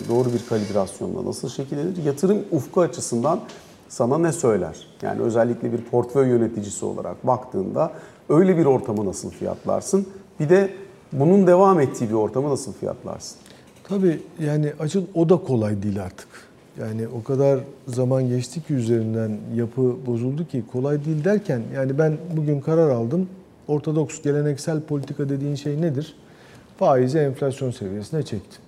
[0.09, 2.05] Doğru bir kalibrasyonla nasıl şekillenir?
[2.05, 3.41] Yatırım ufku açısından
[3.89, 4.77] sana ne söyler?
[5.03, 7.93] Yani özellikle bir portföy yöneticisi olarak baktığında
[8.29, 10.07] öyle bir ortamı nasıl fiyatlarsın?
[10.41, 10.71] Bir de
[11.13, 13.39] bunun devam ettiği bir ortamı nasıl fiyatlarsın?
[13.89, 16.29] Tabii yani açıl o da kolay değil artık.
[16.81, 22.17] Yani o kadar zaman geçti ki üzerinden yapı bozuldu ki kolay değil derken yani ben
[22.37, 23.29] bugün karar aldım.
[23.69, 26.17] Ortodoks geleneksel politika dediğin şey nedir?
[26.79, 28.66] Faizi enflasyon seviyesine çektim.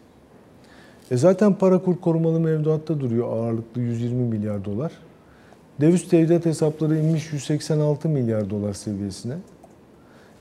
[1.11, 4.93] E zaten para kur korumalı mevduatta duruyor ağırlıklı 120 milyar dolar.
[5.81, 9.35] Döviz tevdiat hesapları inmiş 186 milyar dolar seviyesine.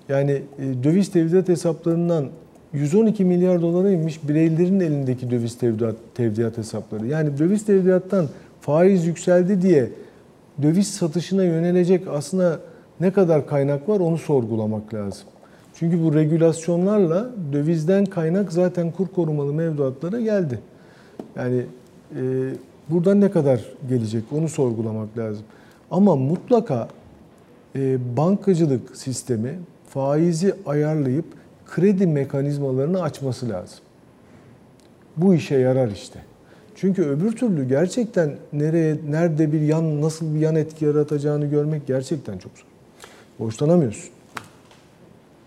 [0.09, 2.29] Yani e, döviz tevdiat hesaplarından
[2.73, 7.07] 112 milyar dolara inmiş bireylerin elindeki döviz tevdiat, tevdiat hesapları.
[7.07, 8.27] Yani döviz tevdiattan
[8.61, 9.89] faiz yükseldi diye
[10.61, 12.59] döviz satışına yönelecek aslında
[12.99, 15.27] ne kadar kaynak var onu sorgulamak lazım.
[15.79, 20.59] Çünkü bu regülasyonlarla dövizden kaynak zaten kur korumalı mevduatlara geldi.
[21.35, 21.65] Yani
[22.15, 22.21] e,
[22.89, 25.43] buradan ne kadar gelecek onu sorgulamak lazım.
[25.91, 26.87] Ama mutlaka
[27.75, 29.59] e, bankacılık sistemi
[29.89, 31.25] faizi ayarlayıp
[31.65, 33.79] kredi mekanizmalarını açması lazım.
[35.17, 36.19] Bu işe yarar işte.
[36.75, 42.37] Çünkü öbür türlü gerçekten nereye, nerede bir yan, nasıl bir yan etki yaratacağını görmek gerçekten
[42.37, 42.67] çok zor.
[43.39, 44.16] Borçlanamıyorsun.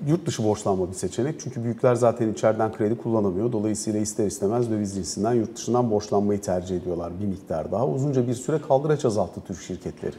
[0.07, 1.41] Yurt dışı borçlanma bir seçenek.
[1.41, 3.53] Çünkü büyükler zaten içeriden kredi kullanamıyor.
[3.53, 7.87] Dolayısıyla ister istemez döviz cinsinden yurt dışından borçlanmayı tercih ediyorlar bir miktar daha.
[7.87, 10.17] Uzunca bir süre kaldıraç azalttı Türk şirketleri.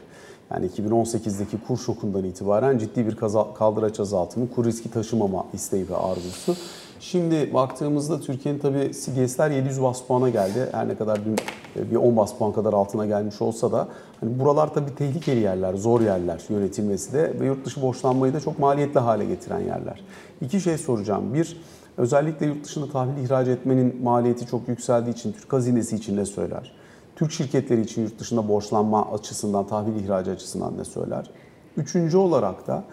[0.50, 3.16] Yani 2018'deki kur şokundan itibaren ciddi bir
[3.54, 6.56] kaldıraç azaltımı, kur riski taşımama isteği ve arzusu.
[7.00, 10.68] Şimdi baktığımızda Türkiye'nin tabii CDS'ler 700 bas puana geldi.
[10.72, 11.36] Her ne kadar dün
[11.76, 13.88] e, bir 10 bas puan kadar altına gelmiş olsa da
[14.22, 18.58] hani buralar tabii tehlikeli yerler, zor yerler yönetilmesi de ve yurt dışı borçlanmayı da çok
[18.58, 20.04] maliyetli hale getiren yerler.
[20.40, 21.34] İki şey soracağım.
[21.34, 21.60] Bir,
[21.96, 26.72] özellikle yurt dışında tahvil ihraç etmenin maliyeti çok yükseldiği için Türk hazinesi için ne söyler?
[27.16, 31.30] Türk şirketleri için yurt dışında borçlanma açısından, tahvil ihracı açısından ne söyler?
[31.76, 32.84] Üçüncü olarak da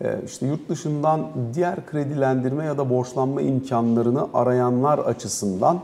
[0.00, 5.80] e, işte yurt dışından diğer kredilendirme ya da borçlanma imkanlarını arayanlar açısından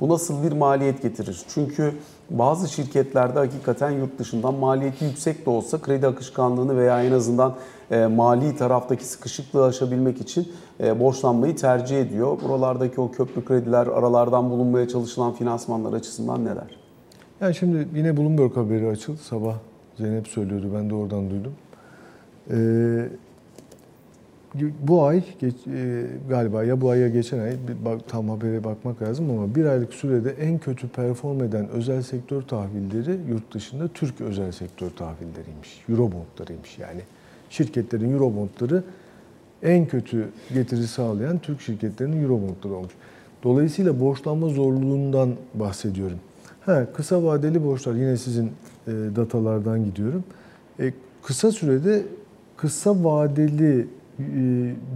[0.00, 1.42] bu nasıl bir maliyet getirir?
[1.48, 1.94] Çünkü
[2.30, 7.54] bazı şirketlerde hakikaten yurt dışından maliyeti yüksek de olsa kredi akışkanlığını veya en azından
[7.90, 12.38] e, mali taraftaki sıkışıklığı aşabilmek için e, borçlanmayı tercih ediyor.
[12.42, 16.78] Buralardaki o köprü krediler, aralardan bulunmaya çalışılan finansmanlar açısından neler?
[17.40, 19.54] Yani şimdi yine Bloomberg haberi açıldı sabah.
[19.98, 21.52] Zeynep söylüyordu, ben de oradan duydum.
[22.50, 23.08] Ee,
[24.82, 29.02] bu ay geç, e, galiba ya bu ay ya geçen ay bak, tam habere bakmak
[29.02, 34.20] lazım ama bir aylık sürede en kötü perform eden özel sektör tahvilleri yurt dışında Türk
[34.20, 35.84] özel sektör tahvilleriymiş.
[35.88, 37.00] Eurobondlarıymış yani.
[37.50, 38.82] Şirketlerin Eurobondları
[39.62, 42.92] en kötü getiri sağlayan Türk şirketlerinin Eurobondları olmuş.
[43.42, 46.18] Dolayısıyla borçlanma zorluğundan bahsediyorum.
[46.60, 48.50] Ha, kısa vadeli borçlar yine sizin e,
[49.16, 50.24] datalardan gidiyorum.
[50.80, 50.92] E,
[51.22, 52.02] kısa sürede
[52.56, 53.86] kısa vadeli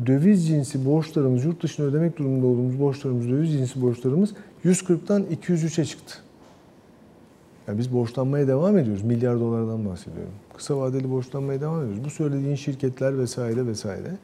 [0.07, 6.15] döviz cinsi borçlarımız, yurt dışına ödemek durumunda olduğumuz borçlarımız, döviz cinsi borçlarımız 140'tan 203'e çıktı.
[7.69, 9.03] Yani biz borçlanmaya devam ediyoruz.
[9.03, 10.33] Milyar dolardan bahsediyorum.
[10.57, 12.05] Kısa vadeli borçlanmaya devam ediyoruz.
[12.05, 14.17] Bu söylediğin şirketler vesaire vesaire.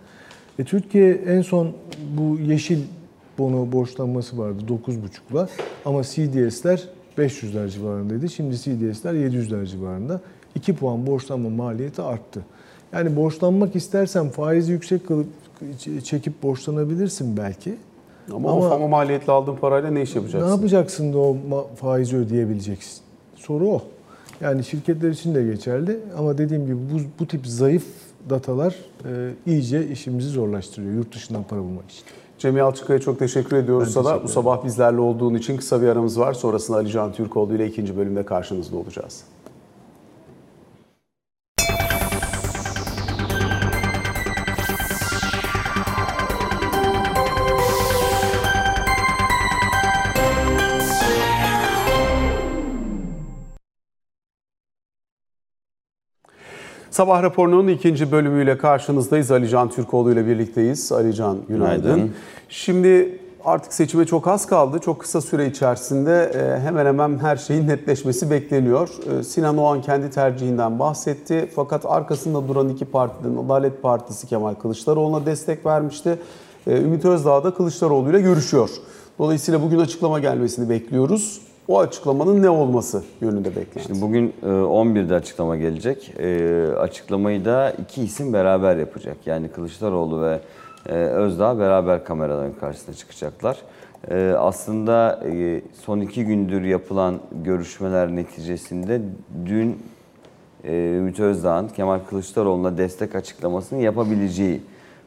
[0.59, 1.73] E, Türkiye en son
[2.17, 2.83] bu yeşil
[3.39, 5.49] bono borçlanması vardı 9,5'la
[5.85, 8.29] ama CDS'ler 500'ler civarındaydı.
[8.29, 10.21] Şimdi CDS'ler 700'ler civarında.
[10.55, 12.41] 2 puan borçlanma maliyeti arttı.
[12.93, 15.27] Yani borçlanmak istersen faizi yüksek kalıp
[16.05, 17.77] çekip borçlanabilirsin belki.
[18.33, 20.49] Ama, ama o fama maliyetli aldığın parayla ne iş yapacaksın?
[20.49, 21.37] Ne yapacaksın da o
[21.77, 23.01] faizi ödeyebileceksin?
[23.37, 23.83] Soru o.
[24.41, 27.85] Yani şirketler için de geçerli ama dediğim gibi bu, bu tip zayıf
[28.31, 32.05] datalar e, iyice işimizi zorlaştırıyor yurt dışından para bulmak için.
[32.39, 34.23] Cemil Alçıkaya çok teşekkür ediyoruz Ben sana.
[34.23, 36.33] Bu sabah bizlerle olduğun için kısa bir aramız var.
[36.33, 39.23] Sonrasında Ali Can Türkoğlu ile ikinci bölümde karşınızda olacağız.
[56.97, 59.31] Sabah raporunun ikinci bölümüyle karşınızdayız.
[59.31, 60.93] Ali Can Türkoğlu ile birlikteyiz.
[60.93, 61.83] Ali Can günaydın.
[61.83, 62.15] Günaydın.
[62.49, 64.79] Şimdi artık seçime çok az kaldı.
[64.79, 68.89] Çok kısa süre içerisinde e, hemen hemen her şeyin netleşmesi bekleniyor.
[69.19, 71.51] E, Sinan Oğan kendi tercihinden bahsetti.
[71.55, 76.19] Fakat arkasında duran iki partiden Adalet Partisi Kemal Kılıçdaroğlu'na destek vermişti.
[76.67, 78.71] E, Ümit Özdağ da Kılıçdaroğlu ile görüşüyor.
[79.19, 81.41] Dolayısıyla bugün açıklama gelmesini bekliyoruz.
[81.69, 83.83] O açıklamanın ne olması yönünde beklenti.
[83.83, 86.15] Şimdi bugün e, 11'de açıklama gelecek.
[86.19, 89.17] E, açıklamayı da iki isim beraber yapacak.
[89.27, 90.41] Yani Kılıçdaroğlu ve
[90.89, 93.57] e, Özdağ beraber kameraların karşısına çıkacaklar.
[94.11, 99.01] E, aslında e, son iki gündür yapılan görüşmeler neticesinde
[99.47, 99.83] dün
[100.65, 104.61] e, Ümit Özdağ'ın Kemal Kılıçdaroğlu'na destek açıklamasını yapabileceği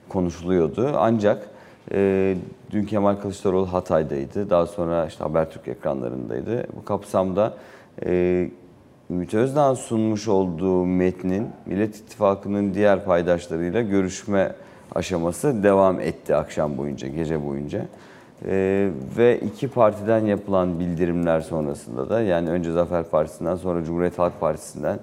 [0.10, 0.91] konuşuluyordu.
[0.98, 1.50] Ancak
[1.91, 2.36] e,
[2.71, 4.49] dün Kemal Kılıçdaroğlu Hatay'daydı.
[4.49, 6.67] Daha sonra işte Habertürk ekranlarındaydı.
[6.75, 7.54] Bu kapsamda
[8.06, 8.49] e,
[9.10, 14.56] Ümit Özdağ'ın sunmuş olduğu metnin Millet İttifakı'nın diğer paydaşlarıyla görüşme
[14.95, 17.86] aşaması devam etti akşam boyunca, gece boyunca.
[18.45, 24.39] Ee, ve iki partiden yapılan bildirimler sonrasında da yani önce Zafer Partisi'nden sonra Cumhuriyet Halk
[24.39, 24.99] Partisi'nden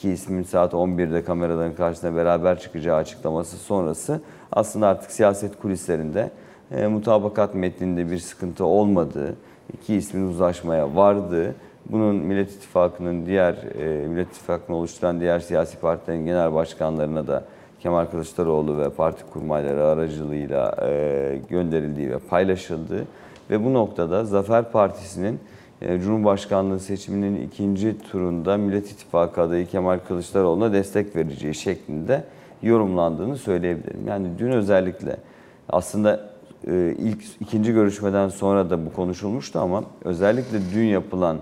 [0.00, 4.20] iki ismin saat 11'de kameraların karşısına beraber çıkacağı açıklaması sonrası
[4.52, 6.30] aslında artık siyaset kulislerinde
[6.70, 9.36] e, mutabakat metninde bir sıkıntı olmadığı,
[9.72, 11.54] iki ismin uzlaşmaya vardığı,
[11.86, 17.44] bunun Millet İttifakı'nın diğer, e, Millet İttifakı'nı oluşturan diğer siyasi partilerin genel başkanlarına da
[17.80, 23.06] Kemal Kılıçdaroğlu ve parti kurmayları aracılığıyla e, gönderildiği ve paylaşıldığı
[23.50, 25.40] ve bu noktada Zafer Partisi'nin
[25.80, 32.24] Cumhurbaşkanlığı seçiminin ikinci turunda Millet İttifakı adayı Kemal Kılıçdaroğlu'na destek vereceği şeklinde
[32.62, 34.06] yorumlandığını söyleyebilirim.
[34.06, 35.16] Yani dün özellikle
[35.68, 36.30] aslında
[36.66, 41.38] e, ilk ikinci görüşmeden sonra da bu konuşulmuştu ama özellikle dün yapılan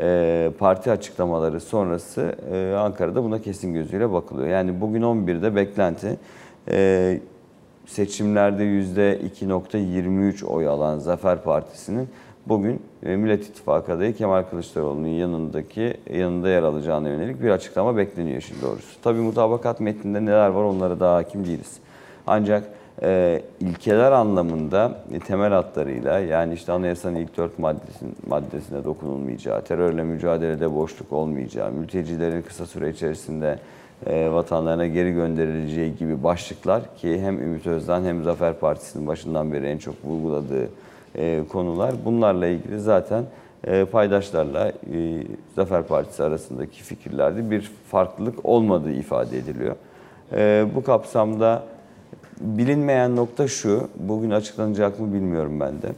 [0.00, 4.48] e, parti açıklamaları sonrası e, Ankara'da buna kesin gözüyle bakılıyor.
[4.48, 6.18] Yani bugün 11'de beklenti
[7.86, 12.08] seçimlerde %2.23 oy alan Zafer Partisi'nin
[12.46, 18.62] bugün Millet İttifakı adayı Kemal Kılıçdaroğlu'nun yanındaki yanında yer alacağına yönelik bir açıklama bekleniyor işin
[18.62, 19.02] doğrusu.
[19.02, 21.76] Tabii mutabakat metninde neler var onlara daha hakim değiliz.
[22.26, 22.64] Ancak
[23.02, 30.02] e, ilkeler anlamında e, temel hatlarıyla yani işte anayasanın ilk dört maddesin, maddesine dokunulmayacağı, terörle
[30.02, 33.58] mücadelede boşluk olmayacağı, mültecilerin kısa süre içerisinde
[34.06, 39.66] e, vatanlarına geri gönderileceği gibi başlıklar ki hem Ümit Özdağ hem Zafer Partisi'nin başından beri
[39.66, 40.68] en çok vurguladığı e,
[41.48, 41.94] konular.
[42.04, 43.24] Bunlarla ilgili zaten
[43.66, 44.72] e, paydaşlarla e,
[45.56, 49.76] Zafer Partisi arasındaki fikirlerde bir farklılık olmadığı ifade ediliyor.
[50.32, 51.62] E, bu kapsamda
[52.40, 55.88] bilinmeyen nokta şu, bugün açıklanacak mı bilmiyorum ben de.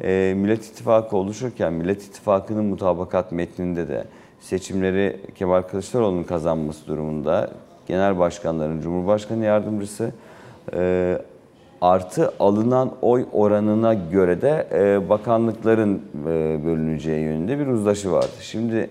[0.00, 4.04] E, Millet İttifakı oluşurken Millet İttifakı'nın mutabakat metninde de
[4.40, 7.50] seçimleri Kemal Kılıçdaroğlu'nun kazanması durumunda
[7.88, 10.12] genel başkanların, Cumhurbaşkanı yardımcısı
[10.74, 11.18] e,
[11.80, 18.32] artı alınan oy oranına göre de e, bakanlıkların e, bölüneceği yönünde bir uzlaşı vardı.
[18.40, 18.90] Şimdi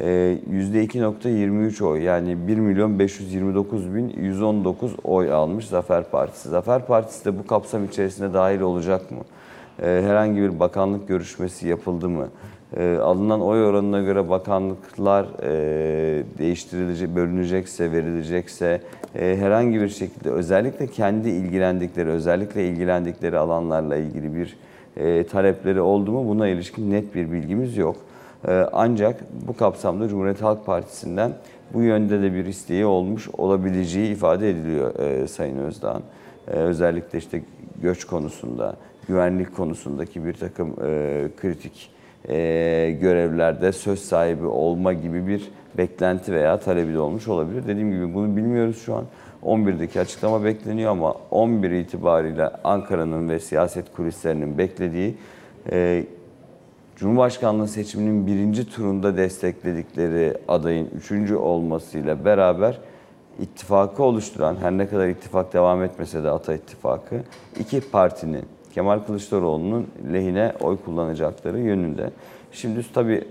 [0.00, 6.48] e, %2.23 oy yani 1 milyon 529 bin 119 oy almış Zafer Partisi.
[6.48, 9.18] Zafer Partisi de bu kapsam içerisinde dahil olacak mı?
[9.82, 12.28] E, herhangi bir bakanlık görüşmesi yapıldı mı?
[12.76, 18.80] E, alınan oy oranına göre bakanlıklar e, değiştirilecek, bölünecekse, verilecekse
[19.14, 24.56] e, herhangi bir şekilde özellikle kendi ilgilendikleri, özellikle ilgilendikleri alanlarla ilgili bir
[24.96, 27.96] e, talepleri oldu mu buna ilişkin net bir bilgimiz yok.
[28.48, 31.32] E, ancak bu kapsamda Cumhuriyet Halk Partisi'nden
[31.74, 36.02] bu yönde de bir isteği olmuş olabileceği ifade ediliyor e, Sayın Özdağ'ın.
[36.48, 37.42] E, özellikle işte
[37.82, 38.76] göç konusunda,
[39.08, 41.93] güvenlik konusundaki bir takım e, kritik
[42.28, 47.66] e, görevlerde söz sahibi olma gibi bir beklenti veya talebi de olmuş olabilir.
[47.66, 49.04] Dediğim gibi bunu bilmiyoruz şu an.
[49.44, 55.14] 11'deki açıklama bekleniyor ama 11 itibariyle Ankara'nın ve siyaset kulislerinin beklediği
[55.72, 56.04] e,
[56.96, 62.80] Cumhurbaşkanlığı seçiminin birinci turunda destekledikleri adayın üçüncü olmasıyla beraber
[63.40, 67.20] ittifakı oluşturan, her ne kadar ittifak devam etmese de Ata İttifakı,
[67.60, 72.10] iki partinin Kemal Kılıçdaroğlu'nun lehine oy kullanacakları yönünde.
[72.52, 73.24] Şimdi tabii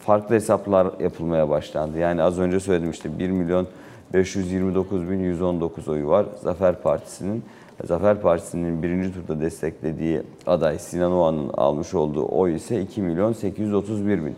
[0.00, 1.98] farklı hesaplar yapılmaya başlandı.
[1.98, 3.66] Yani az önce söyledim işte 1 milyon
[4.14, 7.42] 529 bin 119 oyu var Zafer Partisi'nin.
[7.84, 14.24] Zafer Partisi'nin birinci turda desteklediği aday Sinan Oğan'ın almış olduğu oy ise 2 milyon 831
[14.24, 14.36] bin.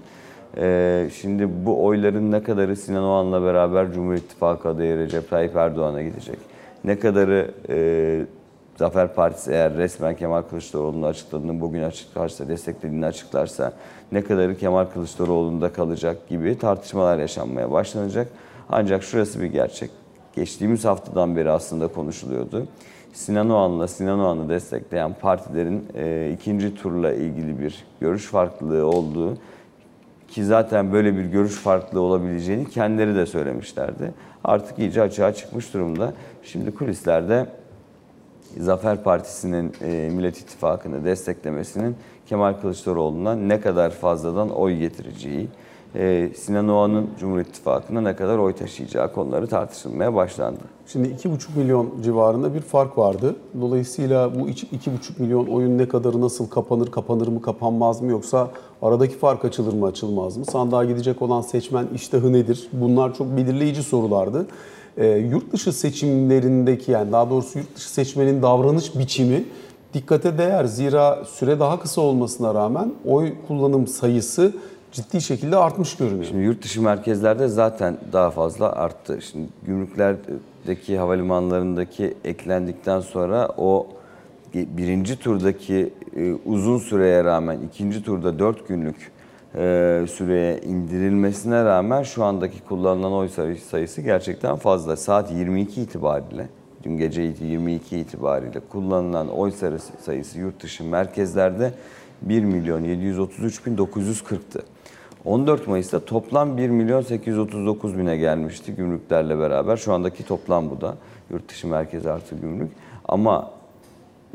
[0.57, 6.03] Ee, şimdi bu oyların ne kadarı Sinan Oğan'la beraber Cumhur İttifakı adayı Recep Tayyip Erdoğan'a
[6.03, 6.39] gidecek?
[6.85, 8.27] Ne kadarı e,
[8.77, 13.73] Zafer Partisi eğer resmen Kemal Kılıçdaroğlu'nun açıkladığını bugün açıklarsa, desteklediğini açıklarsa
[14.13, 18.29] ne kadarı Kemal Kılıçdaroğlu'nda kalacak gibi tartışmalar yaşanmaya başlanacak.
[18.69, 19.91] Ancak şurası bir gerçek.
[20.37, 22.67] Geçtiğimiz haftadan beri aslında konuşuluyordu.
[23.13, 29.39] Sinan Oğan'la Sinan Oğan'ı destekleyen partilerin e, ikinci turla ilgili bir görüş farklılığı olduğu
[30.29, 34.15] ki zaten böyle bir görüş farklılığı olabileceğini kendileri de söylemişlerdi.
[34.45, 36.13] Artık iyice açığa çıkmış durumda.
[36.43, 37.47] Şimdi kulislerde
[38.61, 45.49] Zafer Partisi'nin e, Millet İttifakı'nı desteklemesinin Kemal Kılıçdaroğlu'na ne kadar fazladan oy getireceği,
[45.95, 50.61] e, Sinan Oğan'ın Cumhur İttifakı'na ne kadar oy taşıyacağı konuları tartışılmaya başlandı.
[50.87, 53.37] Şimdi 2,5 milyon civarında bir fark vardı.
[53.61, 58.51] Dolayısıyla bu 2,5 milyon oyun ne kadarı nasıl kapanır, kapanır mı, kapanmaz mı yoksa
[58.83, 60.45] aradaki fark açılır mı, açılmaz mı?
[60.45, 62.69] Sandığa gidecek olan seçmen iştahı nedir?
[62.73, 64.47] Bunlar çok belirleyici sorulardı.
[64.99, 69.45] E, yurt dışı seçimlerindeki yani daha doğrusu yurt dışı seçmenin davranış biçimi
[69.95, 70.65] dikkate değer.
[70.65, 74.53] Zira süre daha kısa olmasına rağmen oy kullanım sayısı
[74.93, 76.25] ciddi şekilde artmış görünüyor.
[76.25, 79.19] Şimdi yurt dışı merkezlerde zaten daha fazla arttı.
[79.23, 83.87] Şimdi gümrüklerdeki havalimanlarındaki eklendikten sonra o
[84.55, 89.14] birinci turdaki e, uzun süreye rağmen ikinci turda dört günlük
[89.55, 93.29] e, süreye indirilmesine rağmen şu andaki kullanılan oy
[93.69, 94.97] sayısı gerçekten fazla.
[94.97, 96.49] Saat 22 itibariyle,
[96.83, 99.53] dün gece 22 itibariyle kullanılan oy
[100.01, 101.73] sayısı yurt dışı merkezlerde
[102.23, 104.63] 1 milyon 733 bin 940'tı.
[105.25, 109.77] 14 Mayıs'ta toplam 1 milyon 839 bine gelmişti gümrüklerle beraber.
[109.77, 110.97] Şu andaki toplam bu da
[111.31, 112.71] yurt dışı merkez artı gümrük.
[113.05, 113.51] Ama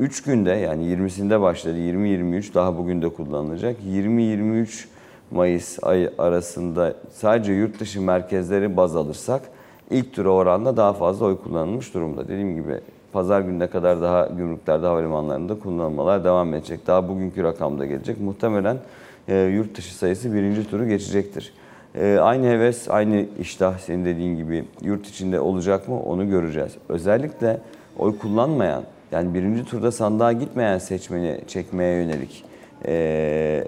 [0.00, 3.76] 3 günde yani 20'sinde başladı 20-23 daha bugün de kullanılacak.
[3.88, 4.86] 20-23
[5.30, 9.42] Mayıs ayı arasında sadece yurt dışı merkezleri baz alırsak
[9.90, 12.28] ilk tura oranla daha fazla oy kullanılmış durumda.
[12.28, 12.80] Dediğim gibi
[13.12, 16.86] pazar gününe kadar daha gümrüklerde, havalimanlarında kullanılmalar devam edecek.
[16.86, 18.20] Daha bugünkü rakamda gelecek.
[18.20, 18.76] Muhtemelen
[19.28, 21.52] e, yurt dışı sayısı birinci turu geçecektir.
[21.94, 26.72] E, aynı heves, aynı iştah senin dediğin gibi yurt içinde olacak mı onu göreceğiz.
[26.88, 27.60] Özellikle
[27.98, 32.44] oy kullanmayan yani birinci turda sandığa gitmeyen seçmeni çekmeye yönelik
[32.86, 33.64] e,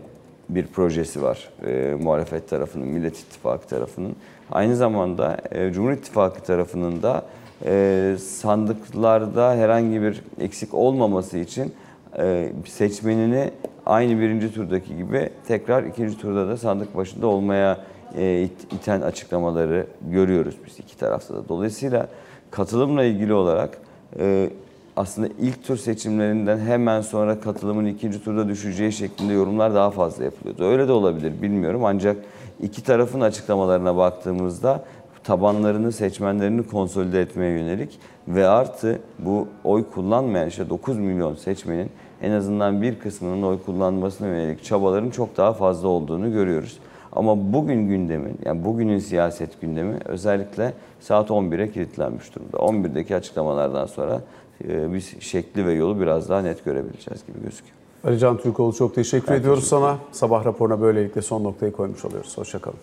[0.55, 4.17] bir projesi var e, muhalefet tarafının, Millet İttifakı tarafının.
[4.51, 7.25] Aynı zamanda e, Cumhur İttifakı tarafının da
[7.65, 11.73] e, sandıklarda herhangi bir eksik olmaması için
[12.19, 13.51] e, seçmenini
[13.87, 17.79] aynı birinci turdaki gibi tekrar ikinci turda da sandık başında olmaya
[18.17, 21.49] e, iten açıklamaları görüyoruz biz iki tarafta da.
[21.49, 22.09] Dolayısıyla
[22.51, 23.79] katılımla ilgili olarak
[24.19, 24.51] e,
[24.97, 30.65] aslında ilk tur seçimlerinden hemen sonra katılımın ikinci turda düşeceği şeklinde yorumlar daha fazla yapılıyordu.
[30.65, 32.17] Öyle de olabilir bilmiyorum ancak
[32.63, 34.85] iki tarafın açıklamalarına baktığımızda
[35.25, 41.91] tabanlarını, seçmenlerini konsolide etmeye yönelik ve artı bu oy kullanmayan işte 9 milyon seçmenin
[42.23, 46.79] en azından bir kısmının oy kullanmasına yönelik çabaların çok daha fazla olduğunu görüyoruz.
[47.13, 52.57] Ama bugün gündemin, yani bugünün siyaset gündemi özellikle saat 11'e kilitlenmiş durumda.
[52.57, 54.21] 11'deki açıklamalardan sonra
[54.65, 57.77] biz şekli ve yolu biraz daha net görebileceğiz gibi gözüküyor.
[58.05, 59.99] Ali Can Türkoğlu çok teşekkür Ben ediyoruz teşekkür sana.
[60.13, 62.39] Sabah raporuna böylelikle son noktayı koymuş oluyoruz.
[62.39, 62.79] Hoşçakalın.